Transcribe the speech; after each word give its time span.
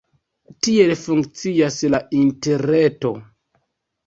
Tiel 0.67 0.93
funkcias 1.01 1.77
la 1.97 2.01
interreto. 2.21 3.15